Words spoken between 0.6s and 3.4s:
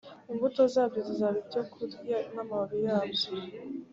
zabyo zizaba ibyokurya n amababi yabyo